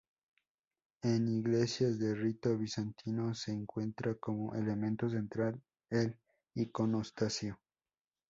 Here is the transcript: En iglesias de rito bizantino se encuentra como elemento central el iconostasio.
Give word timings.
En 1.03 1.27
iglesias 1.27 1.99
de 1.99 2.15
rito 2.15 2.57
bizantino 2.57 3.35
se 3.35 3.51
encuentra 3.51 4.15
como 4.15 4.55
elemento 4.55 5.07
central 5.11 5.61
el 5.91 6.17
iconostasio. 6.55 7.59